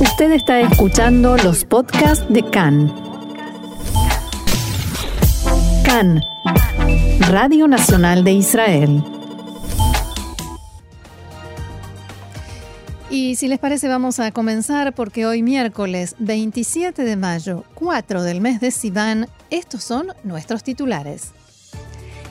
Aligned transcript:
Usted 0.00 0.32
está 0.32 0.60
escuchando 0.60 1.36
los 1.36 1.66
podcasts 1.66 2.24
de 2.30 2.42
CAN. 2.42 2.90
CAN, 5.84 6.22
Radio 7.28 7.68
Nacional 7.68 8.24
de 8.24 8.32
Israel. 8.32 9.04
Y 13.10 13.36
si 13.36 13.46
les 13.46 13.58
parece 13.58 13.88
vamos 13.88 14.20
a 14.20 14.32
comenzar 14.32 14.94
porque 14.94 15.26
hoy 15.26 15.42
miércoles 15.42 16.16
27 16.18 17.04
de 17.04 17.16
mayo, 17.16 17.64
4 17.74 18.22
del 18.22 18.40
mes 18.40 18.58
de 18.60 18.70
Sivan, 18.70 19.28
estos 19.50 19.84
son 19.84 20.08
nuestros 20.24 20.62
titulares. 20.62 21.32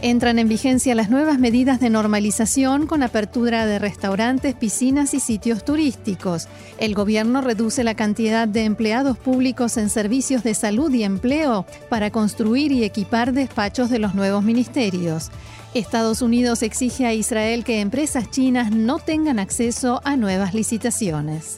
Entran 0.01 0.39
en 0.39 0.47
vigencia 0.47 0.95
las 0.95 1.09
nuevas 1.09 1.39
medidas 1.39 1.81
de 1.81 1.89
normalización 1.89 2.87
con 2.87 3.03
apertura 3.03 3.65
de 3.65 3.79
restaurantes, 3.79 4.55
piscinas 4.55 5.13
y 5.13 5.19
sitios 5.19 5.65
turísticos. 5.65 6.47
El 6.77 6.95
gobierno 6.95 7.41
reduce 7.41 7.83
la 7.83 7.95
cantidad 7.95 8.47
de 8.47 8.63
empleados 8.63 9.17
públicos 9.17 9.75
en 9.75 9.89
servicios 9.89 10.41
de 10.43 10.53
salud 10.53 10.89
y 10.93 11.03
empleo 11.03 11.65
para 11.89 12.11
construir 12.11 12.71
y 12.71 12.85
equipar 12.85 13.33
despachos 13.33 13.89
de 13.89 13.99
los 13.99 14.15
nuevos 14.15 14.41
ministerios. 14.41 15.31
Estados 15.73 16.21
Unidos 16.21 16.63
exige 16.63 17.05
a 17.05 17.13
Israel 17.13 17.65
que 17.65 17.81
empresas 17.81 18.31
chinas 18.31 18.71
no 18.71 18.99
tengan 18.99 19.37
acceso 19.37 19.99
a 20.05 20.15
nuevas 20.15 20.53
licitaciones. 20.53 21.57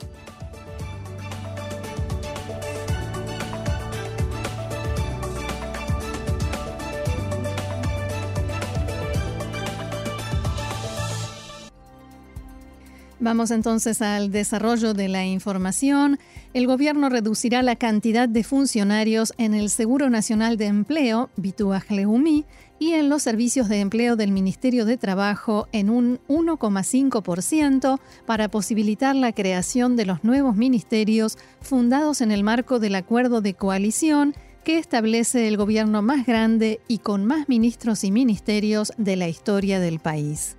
Vamos 13.22 13.52
entonces 13.52 14.02
al 14.02 14.32
desarrollo 14.32 14.96
de 14.96 15.08
la 15.08 15.24
información. 15.24 16.18
El 16.56 16.66
gobierno 16.66 17.08
reducirá 17.08 17.62
la 17.62 17.76
cantidad 17.76 18.28
de 18.28 18.44
funcionarios 18.44 19.36
en 19.38 19.54
el 19.54 19.70
Seguro 19.70 20.10
Nacional 20.10 20.58
de 20.58 20.66
Empleo, 20.66 21.30
Bituaj 21.38 21.92
Leumi, 21.92 22.46
y 22.80 22.94
en 22.94 23.10
los 23.10 23.22
servicios 23.22 23.70
de 23.70 23.80
empleo 23.80 24.16
del 24.16 24.32
Ministerio 24.32 24.86
de 24.86 24.98
Trabajo 24.98 25.68
en 25.72 25.92
un 25.92 26.20
1,5% 26.30 28.00
para 28.26 28.50
posibilitar 28.50 29.16
la 29.16 29.34
creación 29.34 29.96
de 29.96 30.08
los 30.08 30.24
nuevos 30.24 30.56
ministerios 30.56 31.38
fundados 31.62 32.22
en 32.22 32.32
el 32.32 32.44
marco 32.44 32.80
del 32.80 32.96
acuerdo 32.96 33.42
de 33.42 33.54
coalición 33.54 34.34
que 34.64 34.80
establece 34.80 35.48
el 35.48 35.58
gobierno 35.58 36.02
más 36.02 36.26
grande 36.26 36.80
y 36.88 36.98
con 36.98 37.26
más 37.26 37.48
ministros 37.48 38.04
y 38.04 38.10
ministerios 38.10 38.92
de 38.98 39.16
la 39.16 39.30
historia 39.30 39.80
del 39.80 40.00
país. 40.00 40.58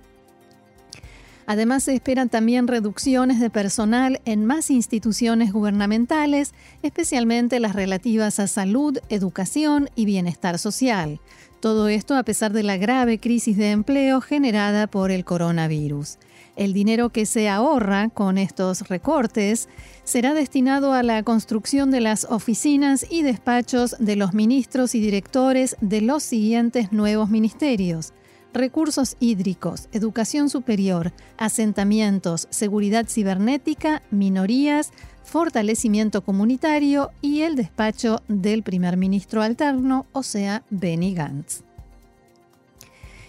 Además, 1.45 1.83
se 1.83 1.93
esperan 1.93 2.29
también 2.29 2.67
reducciones 2.67 3.39
de 3.39 3.49
personal 3.49 4.21
en 4.25 4.45
más 4.45 4.69
instituciones 4.69 5.51
gubernamentales, 5.51 6.53
especialmente 6.81 7.59
las 7.59 7.75
relativas 7.75 8.39
a 8.39 8.47
salud, 8.47 8.97
educación 9.09 9.89
y 9.95 10.05
bienestar 10.05 10.57
social. 10.57 11.19
Todo 11.59 11.87
esto 11.87 12.15
a 12.15 12.23
pesar 12.23 12.51
de 12.51 12.63
la 12.63 12.77
grave 12.77 13.19
crisis 13.19 13.57
de 13.57 13.71
empleo 13.71 14.21
generada 14.21 14.87
por 14.87 15.11
el 15.11 15.23
coronavirus. 15.23 16.17
El 16.55 16.73
dinero 16.73 17.09
que 17.09 17.25
se 17.25 17.49
ahorra 17.49 18.09
con 18.09 18.37
estos 18.37 18.87
recortes 18.89 19.69
será 20.03 20.33
destinado 20.33 20.93
a 20.93 21.01
la 21.01 21.23
construcción 21.23 21.89
de 21.89 22.01
las 22.01 22.25
oficinas 22.25 23.05
y 23.09 23.23
despachos 23.23 23.95
de 23.97 24.15
los 24.15 24.33
ministros 24.33 24.93
y 24.93 24.99
directores 24.99 25.75
de 25.81 26.01
los 26.01 26.21
siguientes 26.21 26.91
nuevos 26.91 27.29
ministerios 27.29 28.13
recursos 28.53 29.17
hídricos, 29.19 29.89
educación 29.91 30.49
superior, 30.49 31.11
asentamientos, 31.37 32.47
seguridad 32.49 33.07
cibernética, 33.09 34.01
minorías, 34.11 34.91
fortalecimiento 35.23 36.23
comunitario 36.23 37.11
y 37.21 37.41
el 37.41 37.55
despacho 37.55 38.21
del 38.27 38.63
primer 38.63 38.97
ministro 38.97 39.41
alterno, 39.41 40.05
o 40.11 40.23
sea, 40.23 40.63
Benny 40.69 41.13
Gantz. 41.13 41.63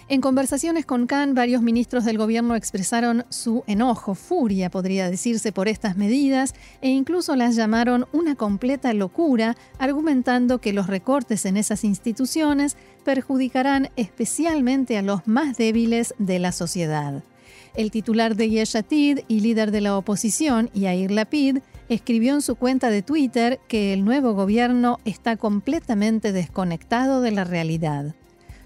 En 0.06 0.20
conversaciones 0.20 0.84
con 0.84 1.06
Khan, 1.06 1.34
varios 1.34 1.62
ministros 1.62 2.04
del 2.04 2.18
gobierno 2.18 2.56
expresaron 2.56 3.24
su 3.30 3.64
enojo, 3.66 4.14
furia, 4.14 4.70
podría 4.70 5.10
decirse, 5.10 5.50
por 5.50 5.66
estas 5.66 5.96
medidas 5.96 6.54
e 6.82 6.90
incluso 6.90 7.36
las 7.36 7.56
llamaron 7.56 8.06
una 8.12 8.34
completa 8.34 8.92
locura, 8.92 9.56
argumentando 9.78 10.58
que 10.58 10.74
los 10.74 10.88
recortes 10.88 11.46
en 11.46 11.56
esas 11.56 11.84
instituciones 11.84 12.76
perjudicarán 13.02 13.88
especialmente 13.96 14.98
a 14.98 15.02
los 15.02 15.26
más 15.26 15.56
débiles 15.56 16.14
de 16.18 16.38
la 16.38 16.52
sociedad. 16.52 17.22
El 17.74 17.90
titular 17.90 18.36
de 18.36 18.50
Yeshatid 18.50 19.20
y 19.26 19.40
líder 19.40 19.70
de 19.70 19.80
la 19.80 19.96
oposición, 19.96 20.68
Yair 20.74 21.12
Lapid, 21.12 21.58
escribió 21.88 22.34
en 22.34 22.42
su 22.42 22.56
cuenta 22.56 22.90
de 22.90 23.00
Twitter 23.00 23.58
que 23.68 23.94
el 23.94 24.04
nuevo 24.04 24.34
gobierno 24.34 25.00
está 25.06 25.38
completamente 25.38 26.32
desconectado 26.32 27.22
de 27.22 27.30
la 27.30 27.44
realidad. 27.44 28.14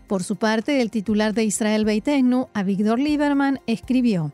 Por 0.08 0.24
su 0.24 0.36
parte, 0.36 0.80
el 0.80 0.90
titular 0.90 1.34
de 1.34 1.44
Israel 1.44 1.84
Beitenu, 1.84 2.48
Avigdor 2.54 2.98
Lieberman, 2.98 3.60
escribió, 3.66 4.32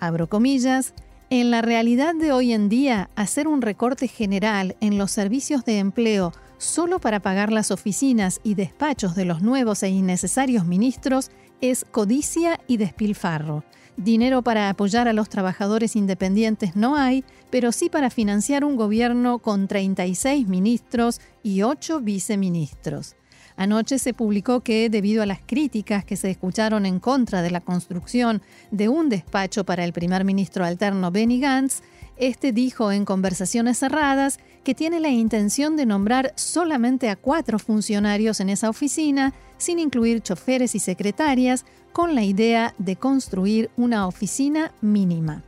abro 0.00 0.28
comillas, 0.28 0.94
en 1.30 1.52
la 1.52 1.62
realidad 1.62 2.16
de 2.16 2.32
hoy 2.32 2.52
en 2.52 2.68
día, 2.68 3.08
hacer 3.14 3.46
un 3.46 3.62
recorte 3.62 4.08
general 4.08 4.76
en 4.80 4.98
los 4.98 5.12
servicios 5.12 5.64
de 5.64 5.78
empleo 5.78 6.32
solo 6.58 6.98
para 6.98 7.20
pagar 7.20 7.52
las 7.52 7.70
oficinas 7.70 8.40
y 8.42 8.54
despachos 8.54 9.14
de 9.14 9.24
los 9.24 9.42
nuevos 9.42 9.84
e 9.84 9.90
innecesarios 9.90 10.66
ministros 10.66 11.30
es 11.60 11.86
codicia 11.88 12.60
y 12.66 12.76
despilfarro. 12.76 13.62
Dinero 13.96 14.42
para 14.42 14.70
apoyar 14.70 15.06
a 15.06 15.12
los 15.12 15.28
trabajadores 15.28 15.94
independientes 15.94 16.74
no 16.74 16.96
hay, 16.96 17.24
pero 17.48 17.70
sí 17.70 17.88
para 17.88 18.10
financiar 18.10 18.64
un 18.64 18.74
gobierno 18.74 19.38
con 19.38 19.68
36 19.68 20.48
ministros 20.48 21.20
y 21.44 21.62
8 21.62 22.00
viceministros. 22.00 23.14
Anoche 23.56 23.98
se 23.98 24.14
publicó 24.14 24.60
que, 24.60 24.88
debido 24.88 25.22
a 25.22 25.26
las 25.26 25.40
críticas 25.44 26.04
que 26.04 26.16
se 26.16 26.30
escucharon 26.30 26.86
en 26.86 27.00
contra 27.00 27.42
de 27.42 27.50
la 27.50 27.60
construcción 27.60 28.42
de 28.70 28.88
un 28.88 29.08
despacho 29.08 29.64
para 29.64 29.84
el 29.84 29.92
primer 29.92 30.24
ministro 30.24 30.64
alterno 30.64 31.10
Benny 31.10 31.40
Gantz, 31.40 31.82
este 32.16 32.52
dijo 32.52 32.92
en 32.92 33.04
conversaciones 33.04 33.78
cerradas 33.78 34.38
que 34.64 34.74
tiene 34.74 35.00
la 35.00 35.08
intención 35.08 35.76
de 35.76 35.86
nombrar 35.86 36.32
solamente 36.36 37.08
a 37.08 37.16
cuatro 37.16 37.58
funcionarios 37.58 38.40
en 38.40 38.50
esa 38.50 38.68
oficina, 38.68 39.32
sin 39.58 39.78
incluir 39.78 40.22
choferes 40.22 40.74
y 40.74 40.78
secretarias, 40.78 41.64
con 41.92 42.14
la 42.14 42.22
idea 42.22 42.74
de 42.78 42.96
construir 42.96 43.70
una 43.76 44.06
oficina 44.06 44.72
mínima. 44.80 45.42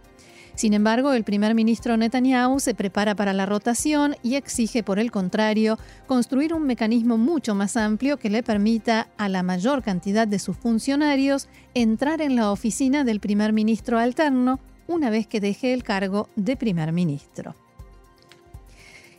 Sin 0.55 0.73
embargo, 0.73 1.13
el 1.13 1.25
primer 1.25 1.55
ministro 1.55 1.97
Netanyahu 1.97 2.61
se 2.61 2.75
prepara 2.75 3.17
para 3.17 3.33
la 3.33 3.45
rotación 3.45 4.17
y 4.23 4.37
exige, 4.37 4.85
por 4.85 5.01
el 5.01 5.11
contrario, 5.11 5.79
construir 6.07 6.55
un 6.55 6.65
mecanismo 6.65 7.19
mucho 7.19 7.57
más 7.57 7.77
amplio 7.77 8.19
que 8.19 8.31
le 8.31 8.45
permita 8.45 9.09
a 9.17 9.29
la 9.29 9.43
mayor 9.43 9.83
cantidad 9.83 10.29
de 10.29 10.39
sus 10.39 10.57
funcionarios 10.57 11.49
entrar 11.75 12.21
en 12.23 12.37
la 12.37 12.53
oficina 12.53 13.03
del 13.03 13.19
primer 13.19 13.53
ministro 13.53 13.99
alterno 13.99 14.61
una 14.87 15.11
vez 15.11 15.27
que 15.27 15.41
deje 15.41 15.75
el 15.75 15.83
cargo 15.83 16.29
de 16.37 16.57
primer 16.57 16.93
ministro. 16.93 17.57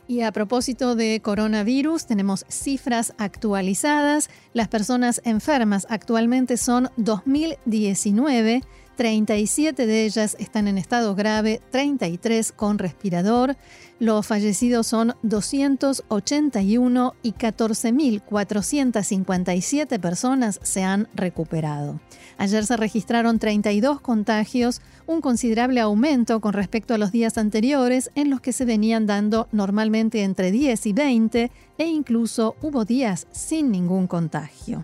Y 0.08 0.20
a 0.20 0.30
propósito 0.30 0.94
de 0.94 1.20
coronavirus, 1.20 2.06
tenemos 2.06 2.46
cifras 2.48 3.12
actualizadas. 3.18 4.30
Las 4.54 4.68
personas 4.68 5.20
enfermas 5.24 5.86
actualmente 5.90 6.56
son 6.56 6.90
2019 6.96 8.62
37 8.96 9.86
de 9.86 10.04
ellas 10.04 10.36
están 10.40 10.66
en 10.68 10.78
estado 10.78 11.14
grave, 11.14 11.60
33 11.70 12.52
con 12.52 12.78
respirador. 12.78 13.56
Los 13.98 14.26
fallecidos 14.26 14.86
son 14.86 15.14
281 15.22 17.14
y 17.22 17.32
14.457 17.32 20.00
personas 20.00 20.60
se 20.62 20.82
han 20.82 21.08
recuperado. 21.14 22.00
Ayer 22.38 22.66
se 22.66 22.76
registraron 22.76 23.38
32 23.38 24.00
contagios, 24.00 24.82
un 25.06 25.20
considerable 25.20 25.80
aumento 25.80 26.40
con 26.40 26.52
respecto 26.52 26.94
a 26.94 26.98
los 26.98 27.12
días 27.12 27.38
anteriores 27.38 28.10
en 28.14 28.30
los 28.30 28.40
que 28.40 28.52
se 28.52 28.64
venían 28.64 29.06
dando 29.06 29.48
normalmente 29.52 30.24
entre 30.24 30.50
10 30.50 30.86
y 30.86 30.92
20 30.92 31.52
e 31.78 31.86
incluso 31.86 32.56
hubo 32.62 32.84
días 32.84 33.26
sin 33.30 33.70
ningún 33.70 34.06
contagio. 34.06 34.82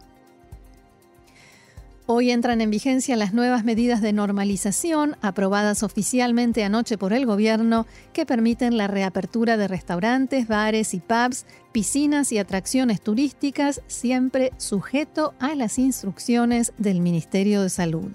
Hoy 2.14 2.30
entran 2.30 2.60
en 2.60 2.68
vigencia 2.68 3.16
las 3.16 3.32
nuevas 3.32 3.64
medidas 3.64 4.02
de 4.02 4.12
normalización 4.12 5.16
aprobadas 5.22 5.82
oficialmente 5.82 6.62
anoche 6.62 6.98
por 6.98 7.14
el 7.14 7.24
gobierno 7.24 7.86
que 8.12 8.26
permiten 8.26 8.76
la 8.76 8.86
reapertura 8.86 9.56
de 9.56 9.66
restaurantes, 9.66 10.46
bares 10.46 10.92
y 10.92 11.00
pubs, 11.00 11.46
piscinas 11.72 12.30
y 12.30 12.36
atracciones 12.36 13.00
turísticas, 13.00 13.80
siempre 13.86 14.52
sujeto 14.58 15.32
a 15.40 15.54
las 15.54 15.78
instrucciones 15.78 16.74
del 16.76 17.00
Ministerio 17.00 17.62
de 17.62 17.70
Salud. 17.70 18.10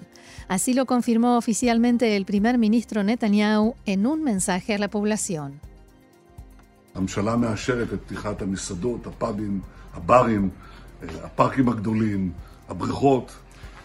Así 0.46 0.74
lo 0.74 0.86
confirmó 0.86 1.36
oficialmente 1.36 2.14
el 2.14 2.24
primer 2.24 2.56
ministro 2.56 3.02
Netanyahu 3.02 3.74
en 3.84 4.06
un 4.06 4.22
mensaje 4.22 4.76
a 4.76 4.78
la 4.78 4.86
población. 4.86 5.60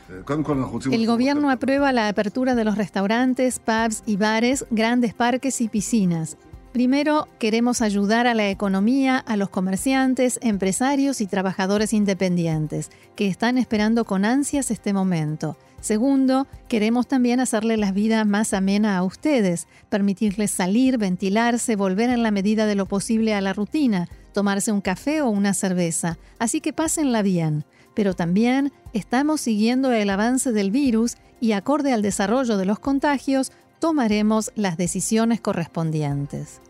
El 0.10 1.08
gobierno 1.08 1.50
aprueba 1.50 1.92
la 1.92 2.08
apertura 2.08 2.56
de 2.56 2.64
los 2.64 2.78
restaurantes, 2.78 3.60
pubs 3.60 4.04
y 4.06 4.18
bares, 4.18 4.66
grandes 4.70 5.14
parques 5.14 5.62
y 5.62 5.70
piscinas. 5.70 6.38
Primero, 6.74 7.28
queremos 7.38 7.84
ayudar 7.84 8.26
a 8.26 8.34
la 8.34 8.50
economía, 8.50 9.20
a 9.20 9.38
los 9.38 9.50
comerciantes, 9.50 10.40
empresarios 10.42 11.22
y 11.22 11.28
trabajadores 11.28 11.94
independientes, 11.94 12.90
que 13.16 13.28
están 13.28 13.60
esperando 13.60 14.06
con 14.06 14.26
ansias 14.26 14.72
este 14.72 14.92
momento. 14.92 15.56
Segundo, 15.82 16.48
queremos 16.70 17.08
también 17.08 17.40
hacerle 17.40 17.78
la 17.78 17.92
vida 17.92 18.26
más 18.26 18.54
amena 18.54 18.98
a 18.98 19.04
ustedes, 19.04 19.68
permitirles 19.90 20.50
salir, 20.50 20.98
ventilarse, 20.98 21.76
volver 21.76 22.10
en 22.10 22.24
la 22.24 22.32
medida 22.32 22.66
de 22.66 22.76
lo 22.76 22.88
posible 22.88 23.36
a 23.36 23.42
la 23.42 23.54
rutina, 23.54 24.08
tomarse 24.34 24.72
un 24.72 24.82
café 24.82 25.22
o 25.22 25.30
una 25.30 25.54
cerveza. 25.54 26.18
Así 26.40 26.60
que 26.60 26.74
pásenla 26.74 27.22
bien. 27.22 27.66
Pero 27.94 28.14
también 28.14 28.72
estamos 28.94 29.42
siguiendo 29.42 29.92
el 29.92 30.10
avance 30.10 30.52
del 30.52 30.72
virus 30.72 31.18
y 31.40 31.52
acorde 31.52 31.94
al 31.94 32.02
desarrollo 32.02 32.58
de 32.58 32.66
los 32.66 32.80
contagios, 32.80 33.52
tomaremos 33.80 34.52
las 34.56 34.78
decisiones 34.78 35.42
correspondientes. 35.42 36.62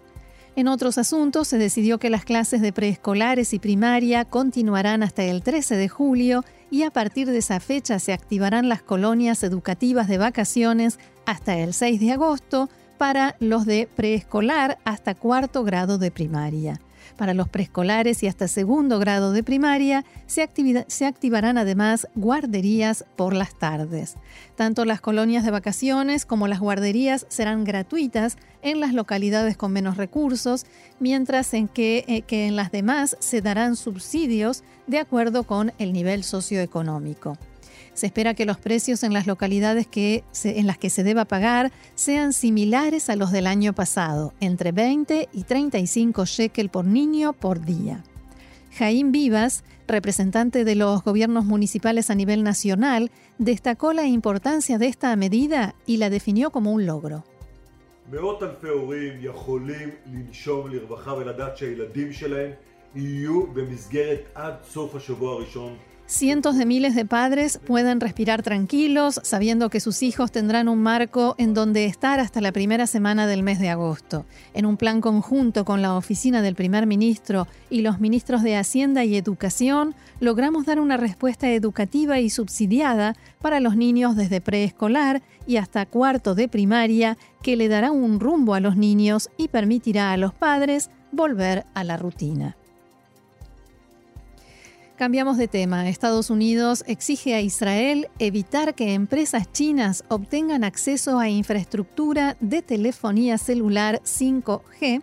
En 0.55 0.67
otros 0.67 0.99
asuntos, 0.99 1.47
se 1.47 1.57
decidió 1.57 1.97
que 1.97 2.11
las 2.11 2.25
clases 2.25 2.61
de 2.61 2.73
preescolares 2.73 3.53
y 3.53 3.59
primaria 3.59 4.23
continuarán 4.23 5.01
hasta 5.01 5.23
el 5.23 5.41
13 5.41 5.77
de 5.77 5.89
julio 5.89 6.45
y 6.69 6.83
a 6.83 6.91
partir 6.91 7.27
de 7.29 7.39
esa 7.39 7.59
fecha 7.59 7.97
se 7.97 8.13
activarán 8.13 8.69
las 8.69 8.83
colonias 8.83 9.43
educativas 9.43 10.07
de 10.07 10.19
vacaciones 10.19 10.99
hasta 11.25 11.57
el 11.57 11.73
6 11.73 11.99
de 11.99 12.11
agosto 12.11 12.69
para 12.99 13.35
los 13.39 13.65
de 13.65 13.87
preescolar 13.95 14.77
hasta 14.85 15.15
cuarto 15.15 15.63
grado 15.63 15.97
de 15.97 16.11
primaria. 16.11 16.79
Para 17.17 17.33
los 17.33 17.49
preescolares 17.49 18.23
y 18.23 18.27
hasta 18.27 18.47
segundo 18.47 18.99
grado 18.99 19.31
de 19.31 19.43
primaria 19.43 20.05
se, 20.27 20.43
activarán 21.05 21.57
además 21.57 22.07
guarderías 22.15 23.05
por 23.15 23.33
las 23.33 23.57
tardes. 23.57 24.15
Tanto 24.55 24.85
las 24.85 25.01
colonias 25.01 25.43
de 25.43 25.51
vacaciones 25.51 26.25
como 26.25 26.47
las 26.47 26.59
guarderías 26.59 27.25
serán 27.29 27.63
gratuitas 27.63 28.37
en 28.61 28.79
las 28.79 28.93
localidades 28.93 29.57
con 29.57 29.71
menos 29.71 29.97
recursos, 29.97 30.65
mientras 30.99 31.53
en 31.53 31.67
que, 31.67 32.05
eh, 32.07 32.21
que 32.21 32.47
en 32.47 32.55
las 32.55 32.71
demás 32.71 33.17
se 33.19 33.41
darán 33.41 33.75
subsidios 33.75 34.63
de 34.87 34.99
acuerdo 34.99 35.43
con 35.43 35.73
el 35.77 35.93
nivel 35.93 36.23
socioeconómico. 36.23 37.37
Se 37.93 38.07
espera 38.07 38.33
que 38.33 38.45
los 38.45 38.57
precios 38.57 39.03
en 39.03 39.13
las 39.13 39.27
localidades 39.27 39.85
que 39.87 40.23
en 40.43 40.67
las 40.67 40.77
que 40.77 40.89
se 40.89 41.03
deba 41.03 41.25
pagar 41.25 41.71
sean 41.95 42.33
similares 42.33 43.09
a 43.09 43.15
los 43.15 43.31
del 43.31 43.47
año 43.47 43.73
pasado, 43.73 44.33
entre 44.39 44.71
20 44.71 45.29
y 45.31 45.43
35 45.43 46.25
shekel 46.25 46.69
por 46.69 46.85
niño 46.85 47.33
por 47.33 47.63
día. 47.63 48.03
Jaime 48.77 49.11
Vivas, 49.11 49.63
representante 49.87 50.63
de 50.65 50.75
los 50.75 51.03
gobiernos 51.03 51.45
municipales 51.45 52.09
a 52.09 52.15
nivel 52.15 52.43
nacional, 52.43 53.11
destacó 53.37 53.93
la 53.93 54.07
importancia 54.07 54.79
de 54.79 54.87
esta 54.87 55.15
medida 55.15 55.75
y 55.85 55.97
la 55.97 56.09
definió 56.09 56.49
como 56.49 56.71
un 56.71 56.87
logro. 56.87 57.23
Cientos 66.13 66.55
de 66.55 66.67
miles 66.67 66.93
de 66.93 67.07
padres 67.07 67.59
pueden 67.65 67.99
respirar 67.99 68.43
tranquilos 68.43 69.19
sabiendo 69.23 69.71
que 69.71 69.79
sus 69.79 70.03
hijos 70.03 70.31
tendrán 70.31 70.69
un 70.69 70.79
marco 70.79 71.33
en 71.39 71.55
donde 71.55 71.85
estar 71.85 72.19
hasta 72.19 72.39
la 72.39 72.51
primera 72.51 72.85
semana 72.85 73.25
del 73.25 73.41
mes 73.41 73.57
de 73.57 73.69
agosto. 73.69 74.23
En 74.53 74.67
un 74.67 74.77
plan 74.77 75.01
conjunto 75.01 75.65
con 75.65 75.81
la 75.81 75.97
oficina 75.97 76.43
del 76.43 76.53
primer 76.53 76.85
ministro 76.85 77.47
y 77.71 77.81
los 77.81 77.99
ministros 77.99 78.43
de 78.43 78.55
Hacienda 78.55 79.03
y 79.03 79.15
Educación, 79.15 79.95
logramos 80.19 80.67
dar 80.67 80.79
una 80.79 80.97
respuesta 80.97 81.49
educativa 81.49 82.19
y 82.19 82.29
subsidiada 82.29 83.15
para 83.41 83.59
los 83.59 83.75
niños 83.75 84.15
desde 84.15 84.39
preescolar 84.39 85.23
y 85.47 85.57
hasta 85.57 85.87
cuarto 85.87 86.35
de 86.35 86.47
primaria 86.47 87.17
que 87.41 87.55
le 87.55 87.69
dará 87.69 87.91
un 87.91 88.19
rumbo 88.19 88.53
a 88.53 88.59
los 88.59 88.77
niños 88.77 89.31
y 89.35 89.47
permitirá 89.47 90.11
a 90.11 90.17
los 90.17 90.35
padres 90.35 90.91
volver 91.11 91.65
a 91.73 91.83
la 91.83 91.97
rutina. 91.97 92.55
Cambiamos 95.03 95.35
de 95.35 95.49
tema. 95.49 95.89
Estados 95.89 96.29
Unidos 96.29 96.85
exige 96.87 97.35
a 97.35 97.41
Israel 97.41 98.07
evitar 98.19 98.73
que 98.73 98.93
empresas 98.93 99.51
chinas 99.51 100.05
obtengan 100.07 100.63
acceso 100.63 101.19
a 101.19 101.27
infraestructura 101.27 102.37
de 102.39 102.61
telefonía 102.61 103.37
celular 103.37 103.99
5G 104.05 105.01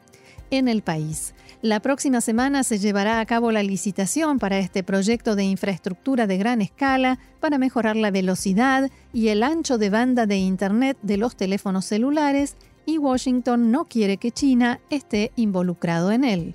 en 0.50 0.68
el 0.68 0.80
país. 0.80 1.34
La 1.60 1.80
próxima 1.80 2.22
semana 2.22 2.64
se 2.64 2.78
llevará 2.78 3.20
a 3.20 3.26
cabo 3.26 3.52
la 3.52 3.62
licitación 3.62 4.38
para 4.38 4.58
este 4.58 4.82
proyecto 4.82 5.36
de 5.36 5.44
infraestructura 5.44 6.26
de 6.26 6.38
gran 6.38 6.62
escala 6.62 7.18
para 7.38 7.58
mejorar 7.58 7.96
la 7.96 8.10
velocidad 8.10 8.90
y 9.12 9.28
el 9.28 9.42
ancho 9.42 9.76
de 9.76 9.90
banda 9.90 10.24
de 10.24 10.38
Internet 10.38 10.96
de 11.02 11.18
los 11.18 11.36
teléfonos 11.36 11.84
celulares 11.84 12.56
y 12.86 12.96
Washington 12.96 13.70
no 13.70 13.84
quiere 13.84 14.16
que 14.16 14.30
China 14.30 14.80
esté 14.88 15.30
involucrado 15.36 16.10
en 16.10 16.24
él. 16.24 16.54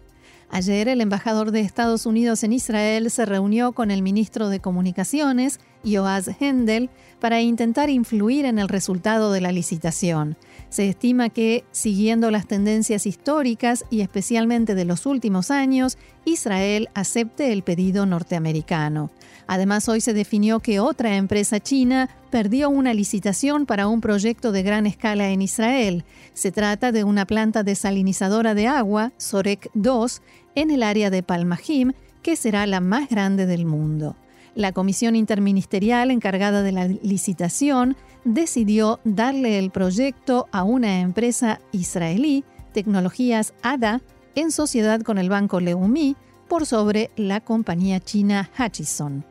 Ayer 0.55 0.87
el 0.87 1.01
embajador 1.01 1.51
de 1.51 1.59
Estados 1.59 2.05
Unidos 2.05 2.45
en 2.45 2.53
Israel 2.53 3.11
se 3.11 3.25
reunió 3.25 3.73
con 3.73 3.91
el 3.91 4.01
ministro 4.01 4.47
de 4.47 4.61
Comunicaciones, 4.61 5.59
Yoaz 5.83 6.29
Hendel, 6.39 6.89
para 7.19 7.41
intentar 7.41 7.89
influir 7.89 8.45
en 8.45 8.57
el 8.57 8.69
resultado 8.69 9.33
de 9.33 9.41
la 9.41 9.51
licitación. 9.51 10.37
Se 10.69 10.87
estima 10.87 11.27
que, 11.27 11.65
siguiendo 11.71 12.31
las 12.31 12.47
tendencias 12.47 13.05
históricas 13.05 13.83
y 13.89 13.99
especialmente 13.99 14.75
de 14.75 14.85
los 14.85 15.05
últimos 15.05 15.51
años, 15.51 15.97
Israel 16.23 16.87
acepte 16.93 17.51
el 17.51 17.61
pedido 17.61 18.05
norteamericano. 18.05 19.11
Además, 19.47 19.87
hoy 19.89 20.01
se 20.01 20.13
definió 20.13 20.59
que 20.59 20.79
otra 20.79 21.15
empresa 21.17 21.59
china 21.59 22.09
perdió 22.31 22.69
una 22.69 22.93
licitación 22.93 23.65
para 23.65 23.87
un 23.87 24.01
proyecto 24.01 24.51
de 24.51 24.63
gran 24.63 24.87
escala 24.87 25.29
en 25.29 25.41
Israel. 25.41 26.03
Se 26.33 26.51
trata 26.51 26.91
de 26.91 27.03
una 27.03 27.25
planta 27.25 27.63
desalinizadora 27.63 28.55
de 28.55 28.67
agua, 28.67 29.11
Sorek 29.17 29.69
2, 29.73 30.21
en 30.55 30.71
el 30.71 30.83
área 30.83 31.09
de 31.09 31.21
Palmahim, 31.21 31.93
que 32.23 32.35
será 32.35 32.65
la 32.65 32.79
más 32.79 33.09
grande 33.09 33.45
del 33.45 33.65
mundo. 33.65 34.15
La 34.55 34.71
comisión 34.71 35.15
interministerial 35.15 36.11
encargada 36.11 36.63
de 36.63 36.71
la 36.71 36.87
licitación 36.87 37.95
decidió 38.23 38.99
darle 39.03 39.59
el 39.59 39.69
proyecto 39.69 40.47
a 40.51 40.63
una 40.63 41.01
empresa 41.01 41.59
israelí, 41.71 42.43
Tecnologías 42.73 43.53
ADA, 43.61 44.01
en 44.33 44.51
sociedad 44.51 45.01
con 45.01 45.17
el 45.17 45.29
banco 45.29 45.59
Leumi, 45.59 46.15
por 46.47 46.65
sobre 46.65 47.11
la 47.15 47.41
compañía 47.41 47.99
china 47.99 48.49
Hutchison. 48.57 49.23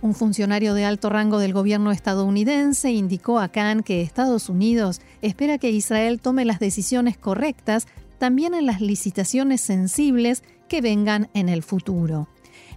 Un 0.00 0.14
funcionario 0.14 0.74
de 0.74 0.84
alto 0.84 1.10
rango 1.10 1.38
del 1.38 1.52
gobierno 1.52 1.90
estadounidense 1.90 2.92
indicó 2.92 3.40
a 3.40 3.48
Khan 3.48 3.82
que 3.82 4.00
Estados 4.00 4.48
Unidos 4.48 5.00
espera 5.22 5.58
que 5.58 5.70
Israel 5.70 6.20
tome 6.20 6.44
las 6.44 6.60
decisiones 6.60 7.18
correctas 7.18 7.88
también 8.18 8.54
en 8.54 8.64
las 8.64 8.80
licitaciones 8.80 9.60
sensibles 9.60 10.44
que 10.68 10.80
vengan 10.80 11.28
en 11.34 11.48
el 11.48 11.64
futuro. 11.64 12.28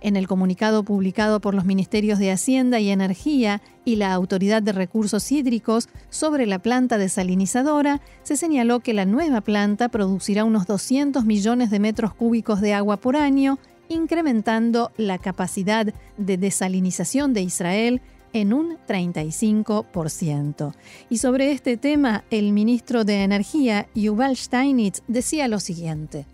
En 0.04 0.16
el 0.16 0.28
comunicado 0.28 0.84
publicado 0.84 1.42
por 1.42 1.54
los 1.54 1.64
Ministerios 1.64 2.18
de 2.18 2.32
Hacienda 2.32 2.80
y 2.80 2.90
Energía 2.90 3.62
y 3.86 3.98
la 3.98 4.14
Autoridad 4.14 4.64
de 4.64 4.72
Recursos 4.72 5.32
Hídricos 5.32 5.90
sobre 6.10 6.48
la 6.48 6.58
planta 6.58 6.98
desalinizadora, 6.98 8.02
se 8.24 8.36
señaló 8.36 8.80
que 8.80 8.96
la 8.96 9.06
nueva 9.06 9.42
planta 9.42 9.90
producirá 9.90 10.44
unos 10.44 10.66
200 10.66 11.24
millones 11.26 11.70
de 11.70 11.80
metros 11.80 12.16
cúbicos 12.16 12.62
de 12.62 12.74
agua 12.74 12.98
por 12.98 13.16
año, 13.16 13.60
incrementando 13.92 14.92
la 14.98 15.18
capacidad 15.18 15.94
de 16.18 16.38
desalinización 16.38 17.34
de 17.34 17.42
Israel 17.42 18.02
en 18.34 18.54
un 18.54 18.78
35%. 18.88 20.74
Y 21.10 21.18
sobre 21.18 21.52
este 21.52 21.78
tema, 21.78 22.24
el 22.32 22.54
ministro 22.54 23.04
de 23.04 23.24
Energía, 23.24 23.88
Yuval 23.94 24.36
Steinitz, 24.38 25.04
decía 25.08 25.48
lo 25.48 25.60
siguiente. 25.60 26.26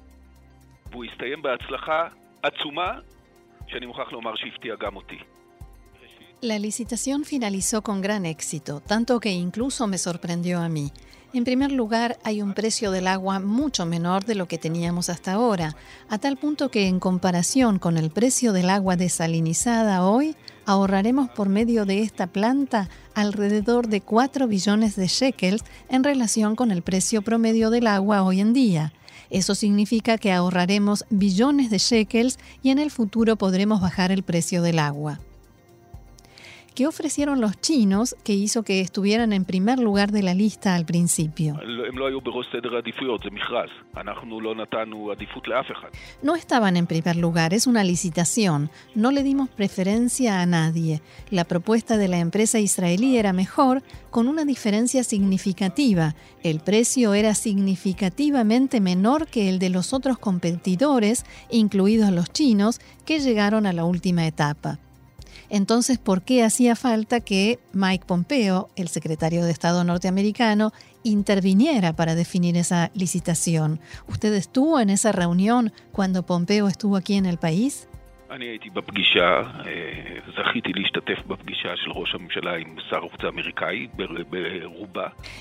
La 6.41 6.59
licitación 6.59 7.25
finalizó 7.25 7.81
con 7.81 7.99
gran 7.99 8.23
éxito, 8.27 8.79
tanto 8.79 9.19
que 9.19 9.31
incluso 9.31 9.87
me 9.87 9.97
sorprendió 9.97 10.59
a 10.59 10.69
mí. 10.69 10.91
En 11.33 11.43
primer 11.43 11.71
lugar, 11.71 12.19
hay 12.23 12.43
un 12.43 12.53
precio 12.53 12.91
del 12.91 13.07
agua 13.07 13.39
mucho 13.39 13.87
menor 13.87 14.23
de 14.23 14.35
lo 14.35 14.47
que 14.47 14.59
teníamos 14.59 15.09
hasta 15.09 15.33
ahora, 15.33 15.75
a 16.09 16.19
tal 16.19 16.37
punto 16.37 16.69
que 16.69 16.85
en 16.85 16.99
comparación 16.99 17.79
con 17.79 17.97
el 17.97 18.11
precio 18.11 18.53
del 18.53 18.69
agua 18.69 18.95
desalinizada 18.95 20.05
hoy, 20.05 20.35
ahorraremos 20.67 21.27
por 21.31 21.49
medio 21.49 21.85
de 21.85 22.03
esta 22.03 22.27
planta 22.27 22.87
alrededor 23.15 23.87
de 23.87 24.01
4 24.01 24.47
billones 24.47 24.95
de 24.95 25.07
shekels 25.07 25.63
en 25.89 26.03
relación 26.03 26.55
con 26.55 26.69
el 26.69 26.83
precio 26.83 27.23
promedio 27.23 27.71
del 27.71 27.87
agua 27.87 28.21
hoy 28.21 28.41
en 28.41 28.53
día. 28.53 28.93
Eso 29.31 29.55
significa 29.55 30.19
que 30.19 30.33
ahorraremos 30.33 31.03
billones 31.09 31.71
de 31.71 31.79
shekels 31.79 32.37
y 32.61 32.69
en 32.69 32.77
el 32.77 32.91
futuro 32.91 33.37
podremos 33.37 33.81
bajar 33.81 34.11
el 34.11 34.21
precio 34.21 34.61
del 34.61 34.77
agua. 34.77 35.19
¿Qué 36.77 36.85
ofrecieron 36.85 37.41
los 37.41 37.59
chinos 37.59 38.15
que 38.23 38.33
hizo 38.33 38.61
que 38.61 38.81
estuvieran 38.81 39.33
en 39.33 39.45
primer 39.45 39.79
lugar 39.79 40.11
de 40.11 40.21
la 40.21 40.35
lista 40.35 40.75
al 40.75 40.85
principio? 40.85 41.55
No 46.21 46.35
estaban 46.35 46.77
en 46.77 46.85
primer 46.85 47.15
lugar, 47.15 47.55
es 47.55 47.65
una 47.65 47.83
licitación. 47.83 48.69
No 48.93 49.09
le 49.09 49.23
dimos 49.23 49.49
preferencia 49.49 50.39
a 50.39 50.45
nadie. 50.45 51.01
La 51.31 51.45
propuesta 51.45 51.97
de 51.97 52.09
la 52.09 52.19
empresa 52.19 52.59
israelí 52.59 53.17
era 53.17 53.33
mejor, 53.33 53.81
con 54.11 54.27
una 54.27 54.45
diferencia 54.45 55.03
significativa. 55.03 56.13
El 56.43 56.59
precio 56.59 57.15
era 57.15 57.33
significativamente 57.33 58.81
menor 58.81 59.25
que 59.25 59.49
el 59.49 59.57
de 59.57 59.71
los 59.71 59.93
otros 59.93 60.19
competidores, 60.19 61.25
incluidos 61.49 62.11
los 62.11 62.31
chinos, 62.31 62.79
que 63.03 63.19
llegaron 63.19 63.65
a 63.65 63.73
la 63.73 63.83
última 63.83 64.27
etapa. 64.27 64.77
Entonces, 65.49 65.97
¿por 65.97 66.23
qué 66.23 66.43
hacía 66.43 66.75
falta 66.75 67.21
que 67.21 67.59
Mike 67.73 68.05
Pompeo, 68.05 68.69
el 68.75 68.89
secretario 68.89 69.45
de 69.45 69.51
Estado 69.51 69.83
norteamericano, 69.83 70.73
interviniera 71.03 71.93
para 71.93 72.15
definir 72.15 72.57
esa 72.57 72.91
licitación? 72.93 73.79
¿Usted 74.07 74.33
estuvo 74.33 74.79
en 74.79 74.89
esa 74.89 75.11
reunión 75.11 75.71
cuando 75.91 76.25
Pompeo 76.25 76.67
estuvo 76.67 76.97
aquí 76.97 77.15
en 77.15 77.25
el 77.25 77.37
país? 77.37 77.87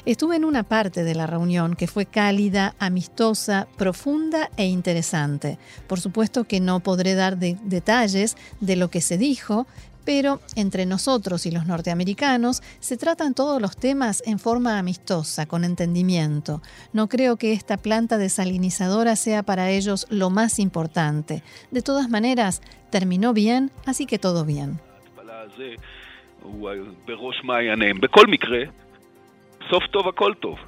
Estuve 0.05 0.37
en 0.37 0.45
una 0.45 0.63
parte 0.63 1.03
de 1.03 1.17
la 1.17 1.27
reunión 1.27 1.75
que 1.75 1.89
fue 1.89 2.07
cálida, 2.07 2.77
amistosa, 2.79 3.67
profunda 3.77 4.51
e 4.57 4.67
interesante. 4.67 5.59
Por 5.89 5.99
supuesto 5.99 6.45
que 6.45 6.61
no 6.61 6.79
podré 6.79 7.15
dar 7.15 7.39
detalles 7.39 8.37
de 8.61 8.77
lo 8.77 8.89
que 8.89 9.01
se 9.01 9.19
dijo, 9.19 9.67
pero 10.07 10.41
entre 10.55 10.87
nosotros 10.87 11.45
y 11.45 11.51
los 11.51 11.67
norteamericanos 11.67 12.63
se 12.79 12.97
tratan 12.97 13.35
todos 13.35 13.61
los 13.61 13.77
temas 13.77 14.23
en 14.25 14.39
forma 14.39 14.79
amistosa, 14.79 15.47
con 15.47 15.65
entendimiento. 15.65 16.63
No 16.93 17.09
creo 17.09 17.37
que 17.37 17.53
esta 17.53 17.77
planta 17.77 18.17
desalinizadora 18.17 19.17
sea 19.17 19.43
para 19.43 19.69
ellos 19.69 20.07
lo 20.09 20.31
más 20.31 20.61
importante. 20.61 21.43
De 21.73 21.83
todas 21.83 22.09
maneras, 22.09 22.63
terminó 22.91 23.35
bien, 23.35 23.73
así 23.85 24.07
que 24.07 24.19
todo 24.19 24.45
bien. 24.45 24.81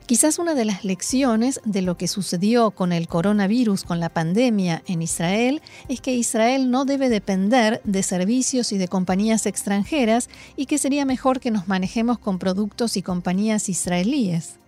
Quizás 0.07 0.39
una 0.39 0.55
de 0.55 0.65
las 0.65 0.85
lecciones 0.85 1.61
de 1.65 1.83
lo 1.83 1.97
que 1.97 2.09
sucedió 2.09 2.73
con 2.73 2.93
el 2.93 3.07
coronavirus, 3.07 3.85
con 3.85 4.01
la 4.01 4.09
pandemia 4.09 4.83
en 4.87 5.03
Israel, 5.03 5.61
es 5.89 6.01
que 6.01 6.15
Israel 6.15 6.71
no 6.71 6.85
debe 6.85 7.09
depender 7.09 7.81
de 7.85 8.03
servicios 8.03 8.73
y 8.73 8.79
de 8.79 8.89
compañías 8.89 9.47
extranjeras 9.47 10.29
y 10.57 10.67
que 10.67 10.79
sería 10.79 11.05
mejor 11.05 11.41
que 11.41 11.51
nos 11.51 11.69
manejemos 11.69 12.19
con 12.19 12.39
productos 12.39 12.97
y 12.97 13.03
compañías 13.03 13.69
israelíes. 13.69 14.59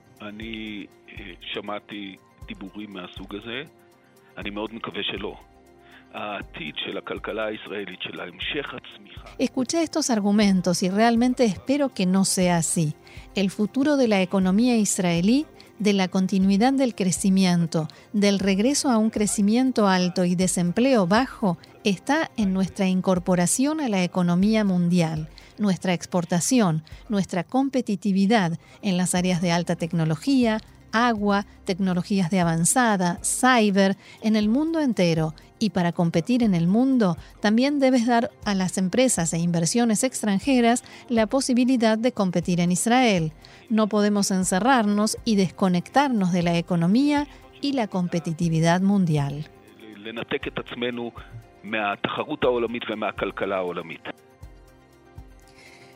Escuché 9.39 9.83
estos 9.83 10.11
argumentos 10.11 10.83
y 10.83 10.89
realmente 10.89 11.45
espero 11.45 11.91
que 11.91 12.07
no 12.07 12.25
sea 12.25 12.57
así. 12.57 12.95
El 13.35 13.51
futuro 13.51 13.97
de 13.97 14.09
la 14.09 14.21
economía 14.21 14.77
israelí, 14.77 15.47
de 15.79 15.93
la 15.93 16.09
continuidad 16.09 16.73
del 16.73 16.95
crecimiento, 16.95 17.89
del 18.13 18.39
regreso 18.39 18.91
a 18.91 18.99
un 18.99 19.11
crecimiento 19.11 19.87
alto 19.87 20.25
y 20.25 20.35
desempleo 20.35 21.07
bajo, 21.07 21.59
está 21.85 22.31
en 22.37 22.53
nuestra 22.53 22.87
incorporación 22.87 23.81
a 23.81 23.89
la 23.89 24.05
economía 24.05 24.65
mundial, 24.65 25.29
nuestra 25.59 25.95
exportación, 25.95 26.83
nuestra 27.09 27.45
competitividad 27.45 28.59
en 28.83 28.97
las 28.97 29.15
áreas 29.15 29.41
de 29.41 29.53
alta 29.53 29.77
tecnología, 29.77 30.61
agua, 30.93 31.47
tecnologías 31.65 32.31
de 32.31 32.41
avanzada, 32.41 33.19
cyber, 33.23 33.97
en 34.23 34.37
el 34.37 34.49
mundo 34.49 34.81
entero. 34.81 35.35
Y 35.63 35.71
para 35.71 35.93
competir 35.93 36.43
en 36.43 36.55
el 36.55 36.67
mundo, 36.67 37.19
también 37.41 37.79
debes 37.81 38.07
dar 38.07 38.31
a 38.45 38.55
las 38.55 38.79
empresas 38.79 39.33
e 39.35 39.39
inversiones 39.39 40.03
extranjeras 40.03 40.83
la 41.11 41.27
posibilidad 41.27 41.99
de 41.99 42.13
competir 42.13 42.61
en 42.61 42.73
Israel. 42.73 43.33
No 43.69 43.87
podemos 43.87 44.31
encerrarnos 44.31 45.19
y 45.25 45.37
desconectarnos 45.37 46.33
de 46.33 46.43
la 46.43 46.57
economía 46.57 47.29
y 47.61 47.75
la 47.75 47.89
competitividad 47.89 48.81
mundial. 48.81 49.51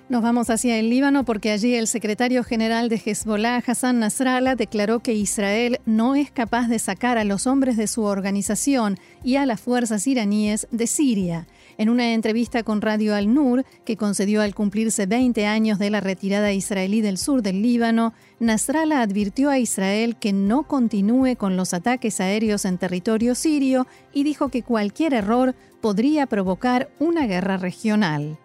Nos 0.06 0.22
vamos 0.22 0.50
hacia 0.50 0.78
el 0.78 0.90
Líbano 0.90 1.24
porque 1.24 1.50
allí 1.50 1.74
el 1.74 1.86
secretario 1.86 2.44
general 2.44 2.90
de 2.90 3.00
Hezbollah, 3.02 3.62
Hassan 3.66 4.00
Nasrallah, 4.00 4.54
declaró 4.54 5.00
que 5.00 5.14
Israel 5.14 5.80
no 5.86 6.14
es 6.14 6.30
capaz 6.30 6.68
de 6.68 6.78
sacar 6.78 7.16
a 7.16 7.24
los 7.24 7.46
hombres 7.46 7.78
de 7.78 7.86
su 7.86 8.02
organización 8.02 8.98
y 9.22 9.36
a 9.36 9.46
las 9.46 9.62
fuerzas 9.62 10.06
iraníes 10.06 10.68
de 10.70 10.86
Siria. 10.86 11.46
En 11.78 11.88
una 11.88 12.12
entrevista 12.12 12.62
con 12.62 12.82
Radio 12.82 13.14
Al-Nur, 13.14 13.64
que 13.86 13.96
concedió 13.96 14.42
al 14.42 14.54
cumplirse 14.54 15.06
20 15.06 15.46
años 15.46 15.78
de 15.78 15.88
la 15.88 16.00
retirada 16.00 16.52
israelí 16.52 17.00
del 17.00 17.16
sur 17.16 17.40
del 17.40 17.62
Líbano, 17.62 18.12
Nasrallah 18.40 19.00
advirtió 19.00 19.48
a 19.48 19.58
Israel 19.58 20.16
que 20.16 20.34
no 20.34 20.64
continúe 20.64 21.36
con 21.38 21.56
los 21.56 21.72
ataques 21.72 22.20
aéreos 22.20 22.66
en 22.66 22.76
territorio 22.76 23.34
sirio 23.34 23.86
y 24.12 24.22
dijo 24.22 24.50
que 24.50 24.62
cualquier 24.62 25.14
error 25.14 25.54
podría 25.80 26.26
provocar 26.26 26.90
una 26.98 27.26
guerra 27.26 27.56
regional. 27.56 28.38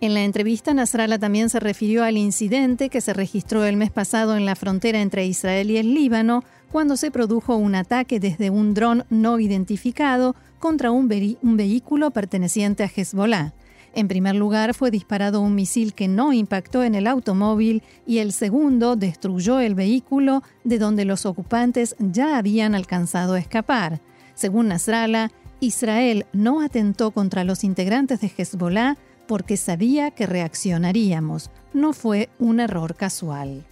En 0.00 0.14
la 0.14 0.22
entrevista, 0.22 0.72
Nasrallah 0.74 1.18
también 1.18 1.50
se 1.50 1.58
refirió 1.58 2.04
al 2.04 2.16
incidente 2.16 2.88
que 2.88 3.00
se 3.00 3.12
registró 3.12 3.64
el 3.64 3.76
mes 3.76 3.90
pasado 3.90 4.36
en 4.36 4.46
la 4.46 4.54
frontera 4.54 5.00
entre 5.00 5.26
Israel 5.26 5.72
y 5.72 5.76
el 5.76 5.92
Líbano, 5.92 6.44
cuando 6.70 6.96
se 6.96 7.10
produjo 7.10 7.56
un 7.56 7.74
ataque 7.74 8.20
desde 8.20 8.50
un 8.50 8.74
dron 8.74 9.04
no 9.10 9.40
identificado 9.40 10.36
contra 10.60 10.92
un, 10.92 11.08
vehículo 11.08 12.12
perteneciente 12.12 12.84
a 12.84 12.90
Hezbollah. 12.94 13.54
En 13.94 14.06
primer 14.06 14.36
lugar, 14.36 14.74
fue 14.74 14.92
disparado 14.92 15.40
un 15.40 15.56
misil 15.56 15.94
que 15.94 16.06
no 16.06 16.32
impactó 16.32 16.84
en 16.84 16.94
el 16.94 17.08
automóvil 17.08 17.82
y 18.06 18.18
el 18.18 18.32
segundo 18.32 18.94
destruyó 18.94 19.58
el 19.58 19.74
vehículo 19.74 20.44
de 20.62 20.78
donde 20.78 21.06
los 21.06 21.26
ocupantes 21.26 21.96
ya 21.98 22.38
habían 22.38 22.76
alcanzado 22.76 23.34
a 23.34 23.40
escapar. 23.40 24.00
Según 24.34 24.68
Nasrallah, 24.68 25.32
Israel 25.58 26.26
no 26.32 26.60
atentó 26.60 27.10
contra 27.10 27.42
los 27.42 27.64
integrantes 27.64 28.20
de 28.20 28.30
Hezbollah, 28.36 28.96
porque 29.28 29.56
sabía 29.56 30.10
que 30.10 30.26
reaccionaríamos. 30.26 31.50
No 31.72 31.92
fue 31.92 32.30
un 32.40 32.58
error 32.58 32.96
casual. 32.96 33.64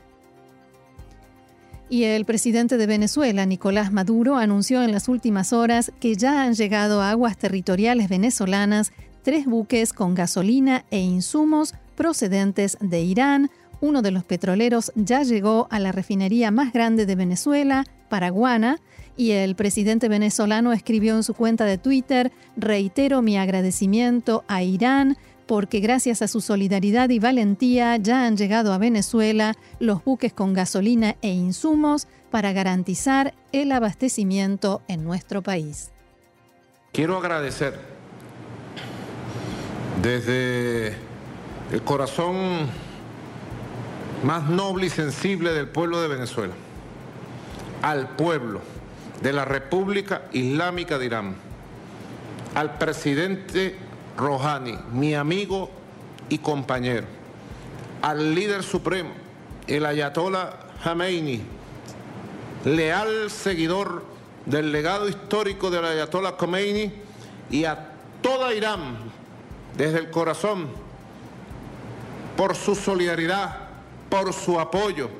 Y 1.88 2.04
el 2.04 2.25
presidente 2.25 2.76
de 2.76 2.86
Venezuela, 2.86 3.46
Nicolás 3.46 3.92
Maduro, 3.92 4.36
anunció 4.36 4.82
en 4.82 4.92
las 4.92 5.08
últimas 5.08 5.52
horas 5.52 5.92
que 5.98 6.14
ya 6.14 6.42
han 6.42 6.54
llegado 6.54 7.00
a 7.00 7.10
aguas 7.10 7.36
territoriales 7.36 8.08
venezolanas 8.08 8.92
tres 9.22 9.46
buques 9.46 9.92
con 9.92 10.14
gasolina 10.14 10.84
e 10.90 10.98
insumos 10.98 11.75
procedentes 11.96 12.76
de 12.80 13.02
Irán. 13.02 13.50
Uno 13.80 14.02
de 14.02 14.10
los 14.10 14.25
petroleros 14.25 14.92
ya 14.94 15.22
llegó 15.22 15.68
a 15.70 15.78
la 15.78 15.92
refinería 15.92 16.50
más 16.50 16.72
grande 16.72 17.06
de 17.06 17.14
Venezuela, 17.14 17.84
Paraguana, 18.08 18.78
y 19.16 19.30
el 19.30 19.54
presidente 19.54 20.08
venezolano 20.08 20.72
escribió 20.72 21.16
en 21.16 21.22
su 21.22 21.34
cuenta 21.34 21.64
de 21.64 21.78
Twitter, 21.78 22.32
reitero 22.56 23.22
mi 23.22 23.38
agradecimiento 23.38 24.44
a 24.48 24.62
Irán 24.62 25.16
porque 25.47 25.81
gracias 25.81 26.23
a 26.23 26.29
su 26.29 26.41
solidaridad 26.41 27.11
y 27.11 27.19
valentía 27.19 27.97
ya 27.97 28.26
han 28.26 28.37
llegado 28.37 28.73
a 28.73 28.79
Venezuela 28.79 29.55
los 29.79 30.05
buques 30.05 30.33
con 30.33 30.53
gasolina 30.53 31.17
e 31.23 31.29
insumos 31.29 32.09
para 32.31 32.53
garantizar 32.53 33.35
el 33.53 33.73
abastecimiento 33.73 34.83
en 34.88 35.05
nuestro 35.05 35.43
país. 35.43 35.93
Quiero 36.93 37.17
agradecer 37.19 37.79
desde 40.03 40.95
el 41.73 41.83
corazón 41.85 42.67
más 44.25 44.49
noble 44.49 44.87
y 44.87 44.91
sensible 44.91 45.53
del 45.53 45.69
pueblo 45.69 46.00
de 46.00 46.09
Venezuela 46.09 46.55
al 47.83 48.09
pueblo 48.17 48.61
de 49.23 49.33
la 49.33 49.45
República 49.45 50.23
Islámica 50.33 50.99
de 50.99 51.07
Irán, 51.07 51.37
al 52.55 52.79
presidente 52.79 53.76
Rouhani, 54.16 54.78
mi 54.92 55.14
amigo 55.14 55.70
y 56.28 56.38
compañero, 56.38 57.06
al 58.02 58.35
líder 58.35 58.62
supremo, 58.62 59.11
el 59.66 59.85
Ayatollah 59.85 60.50
Khamenei, 60.82 61.42
leal 62.64 63.30
seguidor 63.30 64.04
del 64.46 64.73
legado 64.73 65.08
histórico 65.08 65.70
del 65.70 65.85
Ayatollah 65.85 66.37
Khomeini 66.37 66.92
y 67.50 67.64
a 67.64 67.92
toda 68.23 68.54
Irán 68.54 68.96
desde 69.76 69.99
el 69.99 70.11
corazón 70.11 70.68
por 72.37 72.54
su 72.54 72.75
solidaridad, 72.75 73.56
por 74.08 74.32
su 74.32 74.58
apoyo. 74.58 75.11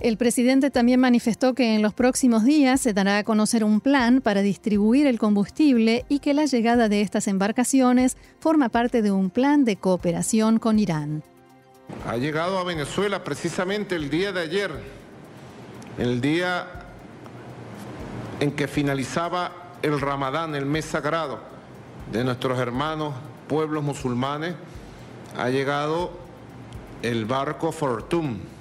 El 0.00 0.16
presidente 0.16 0.70
también 0.70 0.98
manifestó 0.98 1.52
que 1.52 1.74
en 1.74 1.82
los 1.82 1.92
próximos 1.92 2.42
días 2.42 2.80
se 2.80 2.94
dará 2.94 3.18
a 3.18 3.24
conocer 3.24 3.64
un 3.64 3.82
plan 3.82 4.22
para 4.22 4.40
distribuir 4.40 5.06
el 5.06 5.18
combustible 5.18 6.06
y 6.08 6.20
que 6.20 6.32
la 6.32 6.46
llegada 6.46 6.88
de 6.88 7.02
estas 7.02 7.28
embarcaciones 7.28 8.16
forma 8.38 8.70
parte 8.70 9.02
de 9.02 9.12
un 9.12 9.28
plan 9.28 9.66
de 9.66 9.76
cooperación 9.76 10.58
con 10.58 10.78
Irán. 10.78 11.22
Ha 12.06 12.16
llegado 12.16 12.56
a 12.56 12.64
Venezuela 12.64 13.22
precisamente 13.22 13.94
el 13.94 14.08
día 14.08 14.32
de 14.32 14.40
ayer, 14.40 14.70
el 15.98 16.22
día 16.22 16.66
en 18.40 18.52
que 18.52 18.68
finalizaba 18.68 19.52
el 19.82 20.00
Ramadán, 20.00 20.54
el 20.54 20.64
mes 20.64 20.86
sagrado 20.86 21.40
de 22.10 22.24
nuestros 22.24 22.58
hermanos 22.58 23.12
pueblos 23.48 23.84
musulmanes, 23.84 24.54
ha 25.36 25.50
llegado 25.50 26.12
el 27.02 27.26
barco 27.26 27.70
Fortune 27.70 28.59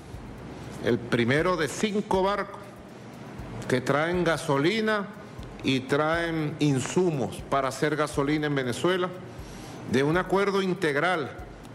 el 0.85 0.97
primero 0.97 1.57
de 1.57 1.67
cinco 1.67 2.23
barcos 2.23 2.59
que 3.67 3.81
traen 3.81 4.23
gasolina 4.23 5.07
y 5.63 5.81
traen 5.81 6.55
insumos 6.59 7.41
para 7.49 7.67
hacer 7.67 7.95
gasolina 7.95 8.47
en 8.47 8.55
Venezuela, 8.55 9.09
de 9.91 10.03
un 10.03 10.17
acuerdo 10.17 10.61
integral, 10.61 11.31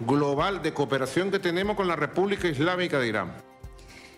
global 0.07 0.63
de 0.63 0.73
cooperación 0.73 1.31
que 1.31 1.39
tenemos 1.39 1.77
con 1.77 1.87
la 1.87 1.97
República 1.97 2.49
Islámica 2.49 2.99
de 2.99 3.09
Irán. 3.09 3.33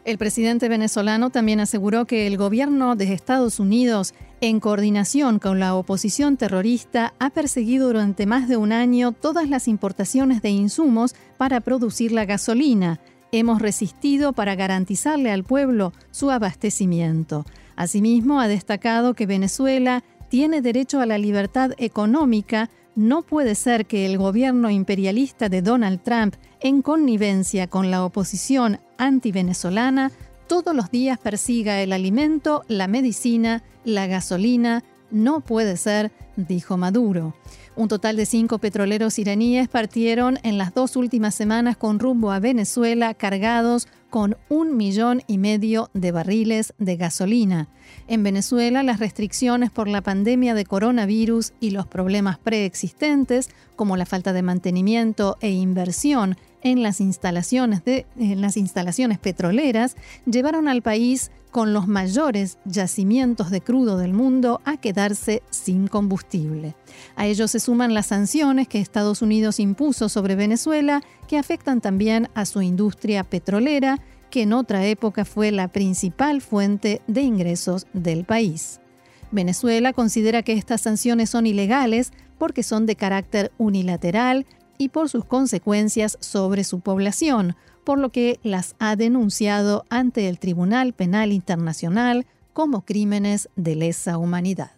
El 0.05 0.19
presidente 0.19 0.69
venezolano 0.69 1.31
también 1.31 1.59
aseguró 1.59 2.05
que 2.05 2.29
el 2.29 2.37
gobierno 2.37 2.95
de 2.95 3.13
Estados 3.13 3.59
Unidos, 3.59 4.15
en 4.41 4.61
coordinación 4.61 5.41
con 5.41 5.59
la 5.59 5.75
oposición 5.75 6.37
terrorista, 6.37 7.13
ha 7.19 7.31
perseguido 7.31 7.89
durante 7.89 8.25
más 8.25 8.49
de 8.49 8.57
un 8.57 8.71
año 8.71 9.11
todas 9.11 9.49
las 9.49 9.67
importaciones 9.67 10.43
de 10.43 10.51
insumos 10.51 11.17
para 11.39 11.61
producir 11.61 12.13
la 12.13 12.25
gasolina, 12.25 13.01
hemos 13.33 13.61
resistido 13.61 14.33
para 14.33 14.55
garantizarle 14.55 15.31
al 15.31 15.45
pueblo 15.45 15.93
su 16.11 16.31
abastecimiento. 16.31 17.45
Asimismo, 17.77 18.41
ha 18.41 18.49
destacado 18.49 19.15
que 19.15 19.27
Venezuela 19.27 20.03
tiene 20.29 20.63
derecho 20.63 21.01
a 21.01 21.07
la 21.07 21.19
libertad 21.19 21.73
económica. 21.79 22.71
No 22.95 23.23
puede 23.23 23.55
ser 23.55 23.87
que 23.87 24.07
el 24.07 24.19
gobierno 24.19 24.71
imperialista 24.71 25.49
de 25.49 25.63
Donald 25.63 26.03
Trump, 26.03 26.35
en 26.61 26.83
connivencia 26.83 27.67
con 27.67 27.91
la 27.91 28.05
oposición 28.05 28.81
antivenezolana, 28.99 30.11
todos 30.47 30.75
los 30.75 30.91
días 30.91 31.19
persiga 31.19 31.83
el 31.83 31.93
alimento, 31.93 32.65
la 32.69 32.87
medicina, 32.87 33.63
la 33.85 34.07
gasolina. 34.07 34.85
No 35.11 35.41
puede 35.41 35.77
ser, 35.77 36.13
dijo 36.37 36.77
Maduro. 36.77 37.35
Un 37.77 37.89
total 37.89 38.17
de 38.17 38.25
cinco 38.25 38.59
petroleros 38.59 39.19
iraníes 39.19 39.69
partieron 39.69 40.39
en 40.43 40.57
las 40.57 40.73
dos 40.73 40.97
últimas 40.97 41.35
semanas 41.35 41.77
con 41.77 41.99
rumbo 41.99 42.33
a 42.33 42.41
Venezuela 42.41 43.13
cargados 43.13 43.87
con 44.09 44.39
un 44.49 44.79
millón 44.79 45.21
y 45.27 45.37
medio 45.37 45.91
de 45.93 46.11
barriles 46.11 46.73
de 46.79 46.97
gasolina. 46.97 47.69
En 48.09 48.23
Venezuela, 48.23 48.83
las 48.83 48.99
restricciones 48.99 49.71
por 49.71 49.89
la 49.89 50.01
pandemia 50.01 50.55
de 50.55 50.65
coronavirus 50.65 51.53
y 51.61 51.73
los 51.73 51.87
problemas 51.87 52.39
preexistentes, 52.39 53.51
como 53.77 53.99
la 53.99 54.07
falta 54.07 54.33
de 54.33 54.41
mantenimiento 54.41 55.37
e 55.43 55.51
inversión 55.51 56.39
en 56.63 56.83
las 56.83 57.03
instalaciones, 57.03 57.83
en 57.85 58.41
las 58.41 58.57
instalaciones 58.57 59.19
petroleras, 59.19 59.97
llevaron 60.25 60.67
al 60.69 60.81
país 60.81 61.31
con 61.57 61.73
los 61.73 61.89
mayores 61.89 62.59
yacimientos 62.67 63.51
de 63.51 63.63
crudo 63.63 63.97
del 63.97 64.13
mundo 64.13 64.61
a 64.67 64.77
quedarse 64.77 65.43
sin 65.49 65.87
combustible. 65.87 66.75
A 67.15 67.25
ello 67.25 67.49
se 67.49 67.61
suman 67.61 67.95
las 67.95 68.09
sanciones 68.09 68.69
que 68.69 68.79
Estados 68.79 69.23
Unidos 69.23 69.59
impuso 69.59 70.11
sobre 70.11 70.35
Venezuela, 70.35 71.03
que 71.27 71.39
afectan 71.39 71.81
también 71.81 72.29
a 72.35 72.45
su 72.45 72.61
industria 72.61 73.25
petrolera, 73.25 74.03
que 74.29 74.43
en 74.43 74.53
otra 74.53 74.85
época 74.85 75.25
fue 75.25 75.51
la 75.51 75.69
principal 75.69 76.43
fuente 76.43 77.01
de 77.07 77.23
ingresos 77.23 77.87
del 77.95 78.27
país. 78.27 78.83
Venezuela 79.31 79.95
considera 79.95 80.43
que 80.43 80.53
estas 80.53 80.83
sanciones 80.83 81.31
son 81.31 81.47
ilegales 81.47 82.13
porque 82.37 82.63
son 82.63 82.85
de 82.85 82.97
carácter 82.97 83.51
unilateral 83.57 84.45
y 84.77 84.91
por 84.91 85.09
sus 85.09 85.25
consecuencias 85.25 86.19
sobre 86.21 86.65
su 86.65 86.81
población, 86.81 87.57
por 87.87 88.01
lo 88.01 88.11
que 88.11 88.41
las 88.43 88.75
ha 88.81 88.97
denunciado 88.97 89.85
ante 89.91 90.29
el 90.29 90.41
Tribunal 90.41 90.93
Penal 90.93 91.31
Internacional 91.31 92.27
como 92.53 92.85
crímenes 92.85 93.49
de 93.55 93.77
lesa 93.77 94.19
humanidad. 94.19 94.76